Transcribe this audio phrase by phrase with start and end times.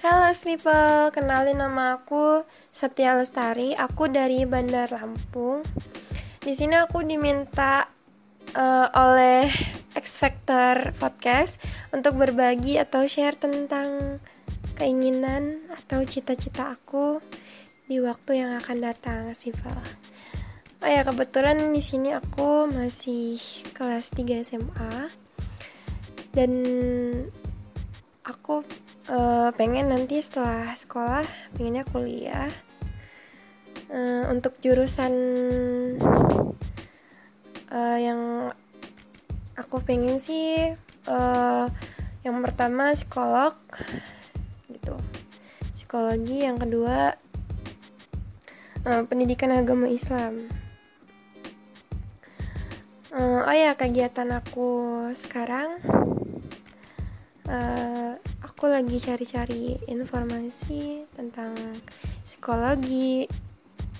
[0.00, 3.76] Halo people, kenalin nama aku Setia Lestari.
[3.76, 5.60] Aku dari Bandar Lampung.
[6.40, 7.84] Di sini aku diminta
[8.56, 9.52] uh, oleh
[9.92, 11.60] X Factor Podcast
[11.92, 14.16] untuk berbagi atau share tentang
[14.80, 17.20] keinginan atau cita-cita aku
[17.84, 19.84] di waktu yang akan datang, people.
[20.80, 23.36] Oh ya, kebetulan di sini aku masih
[23.76, 25.12] kelas 3 SMA
[26.32, 26.52] dan
[28.24, 28.64] aku
[29.10, 31.26] uh, pengen nanti setelah sekolah
[31.58, 32.48] pengennya kuliah.
[33.90, 35.10] Uh, untuk jurusan
[37.74, 38.54] uh, yang
[39.58, 40.78] aku pengen sih
[41.10, 41.66] uh,
[42.22, 43.58] yang pertama psikolog
[44.70, 44.94] gitu.
[45.74, 47.18] Psikologi yang kedua
[48.86, 50.46] uh, pendidikan agama Islam.
[53.10, 55.82] Oh ya kegiatan aku sekarang
[57.50, 58.14] uh,
[58.46, 61.52] aku lagi cari-cari informasi tentang
[62.22, 63.26] psikologi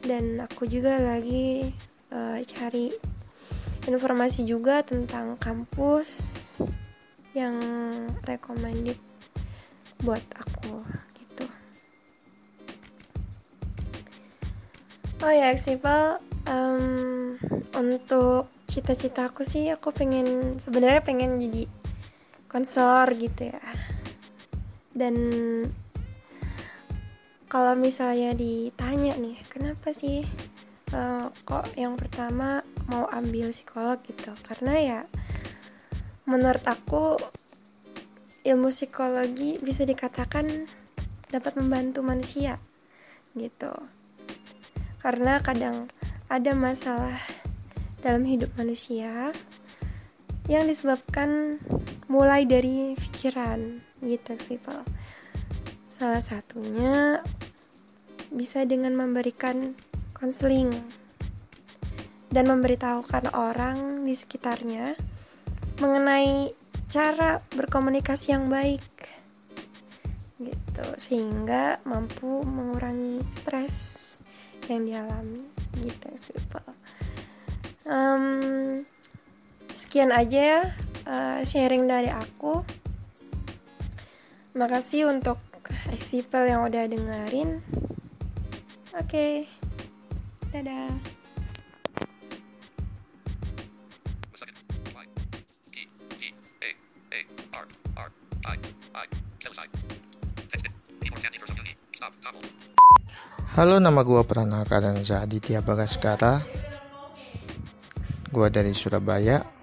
[0.00, 1.68] dan aku juga lagi
[2.12, 2.88] uh, cari
[3.84, 6.10] informasi juga tentang kampus
[7.36, 7.60] yang
[8.24, 8.96] recommended
[10.00, 10.80] buat aku
[11.20, 11.44] gitu.
[15.24, 16.20] Oh ya, simple.
[16.44, 17.40] Um,
[17.72, 21.64] untuk cita-cita aku sih, aku pengen sebenarnya pengen jadi
[22.54, 23.66] konselor gitu ya.
[24.94, 25.16] Dan
[27.50, 30.22] kalau misalnya ditanya nih kenapa sih
[30.94, 34.30] uh, kok yang pertama mau ambil psikolog gitu?
[34.46, 35.00] Karena ya
[36.30, 37.18] menurut aku
[38.46, 40.70] ilmu psikologi bisa dikatakan
[41.34, 42.62] dapat membantu manusia
[43.34, 43.74] gitu.
[45.02, 45.90] Karena kadang
[46.30, 47.18] ada masalah
[47.98, 49.34] dalam hidup manusia
[50.50, 51.60] yang disebabkan
[52.08, 54.84] mulai dari pikiran gitu people
[55.88, 57.22] salah satunya
[58.34, 59.78] bisa dengan memberikan
[60.12, 60.74] konseling
[62.34, 64.98] dan memberitahukan orang di sekitarnya
[65.78, 66.50] mengenai
[66.90, 68.82] cara berkomunikasi yang baik
[70.42, 70.86] gitu.
[70.98, 74.18] Sehingga mampu mengurangi stres
[74.66, 75.44] yang dialami
[75.78, 76.72] gitu people
[77.84, 78.80] um,
[79.74, 80.62] sekian aja ya
[81.10, 82.62] uh, sharing dari aku
[84.54, 85.42] makasih untuk
[85.90, 87.58] ex people yang udah dengerin
[88.94, 89.50] oke okay.
[90.54, 90.94] dadah
[103.54, 106.42] Halo, nama gue Pranaka dan Zaditya Bagaskara.
[108.34, 109.53] Gue dari Surabaya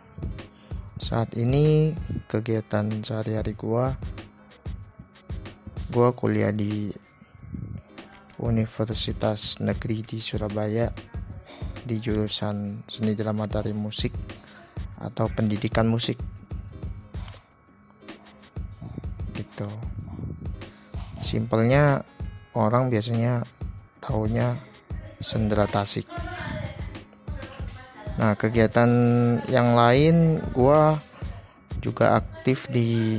[1.01, 1.97] saat ini
[2.29, 3.97] kegiatan sehari-hari gua
[5.89, 6.93] gua kuliah di
[8.37, 10.93] Universitas Negeri di Surabaya
[11.81, 14.13] di jurusan Seni Drama Tari Musik
[15.01, 16.21] atau Pendidikan Musik.
[19.33, 19.69] Gitu.
[21.17, 22.05] Simpelnya
[22.53, 23.41] orang biasanya
[24.05, 24.53] tahunya
[25.17, 26.05] sendera tasik
[28.21, 28.85] Nah, kegiatan
[29.49, 30.81] yang lain gue
[31.81, 33.17] juga aktif di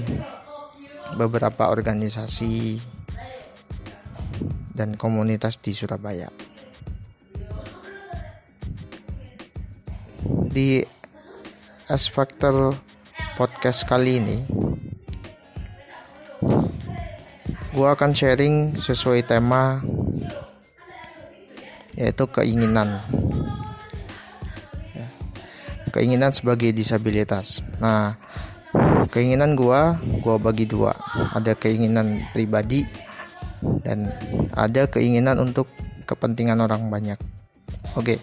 [1.19, 2.79] beberapa organisasi
[4.79, 6.31] dan komunitas di Surabaya.
[10.47, 10.87] Di
[11.91, 12.71] S Factor
[13.35, 14.39] podcast kali ini,
[17.75, 19.83] gue akan sharing sesuai tema
[21.99, 23.03] yaitu keinginan
[25.93, 27.61] keinginan sebagai disabilitas.
[27.79, 28.17] Nah,
[29.13, 30.97] keinginan gua gua bagi dua.
[31.37, 32.89] Ada keinginan pribadi
[33.85, 34.11] dan
[34.57, 35.69] ada keinginan untuk
[36.09, 37.21] kepentingan orang banyak.
[37.95, 38.17] Oke.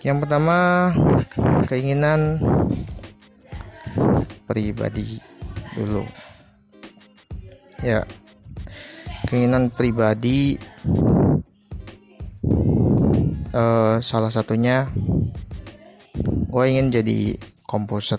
[0.00, 0.56] Yang pertama
[1.68, 2.40] keinginan
[4.48, 5.20] pribadi
[5.76, 6.06] dulu.
[7.84, 8.06] Ya.
[9.28, 10.58] Keinginan pribadi
[13.54, 14.90] uh, salah satunya
[16.50, 18.18] gue ingin jadi komposer.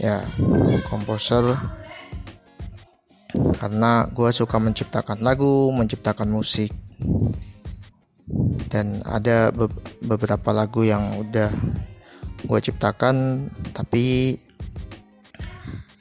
[0.00, 0.24] Ya
[0.88, 1.60] komposer.
[3.32, 6.72] Karena gue suka menciptakan lagu menciptakan musik.
[8.72, 9.68] Dan ada be
[10.00, 11.52] beberapa lagu yang udah
[12.42, 13.46] gue ciptakan
[13.76, 14.34] tapi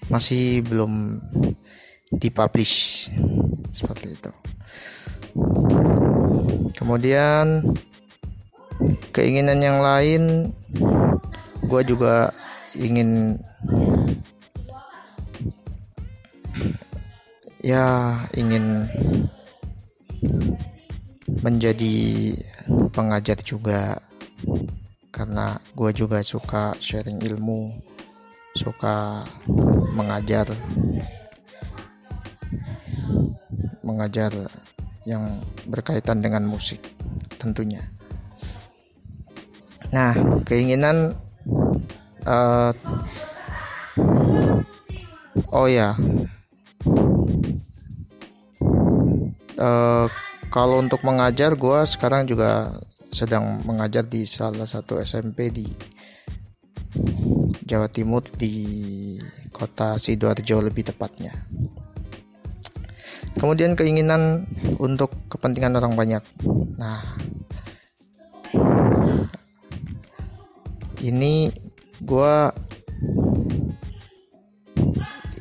[0.07, 1.19] masih belum
[2.15, 3.07] dipublish.
[3.71, 4.31] Seperti itu.
[6.75, 7.63] Kemudian
[9.11, 10.53] keinginan yang lain
[11.65, 12.33] gue juga
[12.75, 13.37] ingin
[17.61, 18.89] ya ingin
[21.41, 21.95] menjadi
[22.93, 23.97] pengajar juga.
[25.11, 27.69] Karena gue juga suka sharing ilmu
[28.57, 29.21] suka
[29.93, 30.49] mengajar
[33.85, 34.33] mengajar
[35.05, 35.39] yang
[35.69, 36.81] berkaitan dengan musik
[37.37, 37.85] tentunya
[39.91, 40.15] nah
[40.47, 41.13] keinginan
[42.25, 42.71] uh,
[45.51, 45.95] oh ya
[49.59, 50.07] uh,
[50.51, 52.75] kalau untuk mengajar gue sekarang juga
[53.11, 55.67] sedang mengajar di salah satu SMP di
[57.67, 59.15] Jawa Timur di
[59.51, 61.31] kota Sidoarjo lebih tepatnya.
[63.39, 64.43] Kemudian keinginan
[64.75, 66.23] untuk kepentingan orang banyak.
[66.75, 66.99] Nah,
[71.01, 71.49] ini
[72.01, 72.35] gue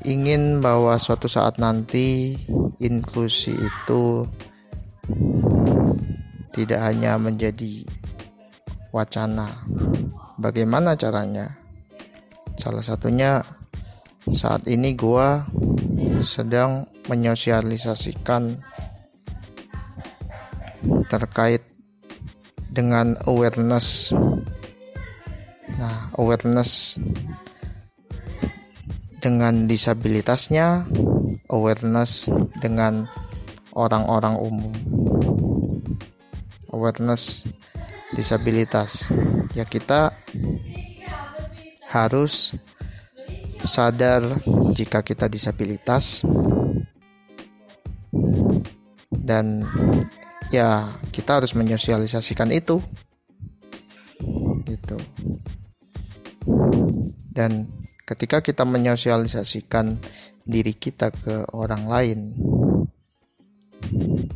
[0.09, 2.37] ingin bahwa suatu saat nanti
[2.81, 4.25] inklusi itu
[6.51, 7.85] tidak hanya menjadi
[8.91, 9.47] wacana.
[10.41, 11.55] Bagaimana caranya?
[12.59, 13.41] Salah satunya
[14.35, 15.47] saat ini gua
[16.21, 18.61] sedang menyosialisasikan
[21.09, 21.65] terkait
[22.71, 24.12] dengan awareness.
[26.19, 26.99] Awareness
[29.21, 30.89] dengan disabilitasnya,
[31.53, 32.27] awareness
[32.59, 33.05] dengan
[33.77, 34.75] orang-orang umum.
[36.73, 37.45] Awareness
[38.17, 39.12] disabilitas.
[39.53, 40.17] Ya kita
[41.93, 42.57] harus
[43.62, 44.25] sadar
[44.73, 46.25] jika kita disabilitas.
[49.11, 49.62] Dan
[50.49, 52.81] ya kita harus menyosialisasikan itu.
[54.65, 54.97] Gitu
[57.31, 57.71] dan
[58.05, 59.99] ketika kita menyosialisasikan
[60.43, 62.21] diri kita ke orang lain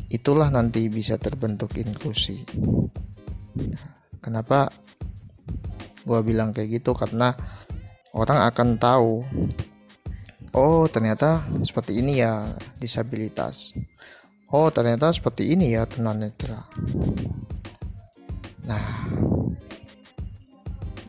[0.09, 2.41] itulah nanti bisa terbentuk inklusi.
[4.23, 4.71] Kenapa
[6.07, 6.95] gue bilang kayak gitu?
[6.95, 7.35] Karena
[8.15, 9.11] orang akan tahu
[10.55, 12.47] oh ternyata seperti ini ya
[12.79, 13.75] disabilitas.
[14.55, 16.63] Oh ternyata seperti ini ya tunanetra
[18.65, 18.81] nah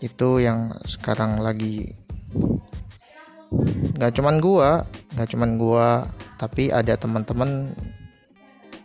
[0.04, 1.94] itu yang sekarang lagi
[3.96, 4.84] nggak cuman gua
[5.16, 5.88] nggak cuman gua
[6.36, 7.72] tapi ada teman-teman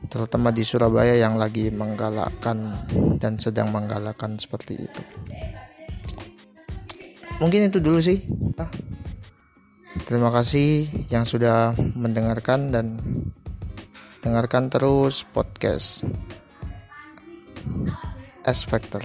[0.07, 2.73] terutama di Surabaya yang lagi menggalakkan
[3.21, 5.03] dan sedang menggalakkan seperti itu.
[7.37, 8.25] Mungkin itu dulu sih.
[10.07, 12.99] Terima kasih yang sudah mendengarkan dan
[14.23, 16.07] dengarkan terus podcast
[18.47, 19.03] S Factor.